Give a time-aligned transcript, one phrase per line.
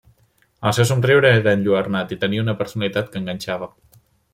[0.69, 3.75] El seu somriure era enlluernant i tenia una personalitat que enganxava.